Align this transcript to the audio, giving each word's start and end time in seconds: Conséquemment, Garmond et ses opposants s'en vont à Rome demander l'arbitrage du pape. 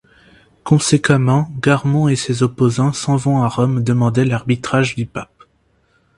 Conséquemment, 0.63 1.51
Garmond 1.61 2.07
et 2.09 2.15
ses 2.15 2.41
opposants 2.41 2.91
s'en 2.91 3.17
vont 3.17 3.43
à 3.43 3.47
Rome 3.47 3.83
demander 3.83 4.25
l'arbitrage 4.25 4.95
du 4.95 5.05
pape. 5.05 5.43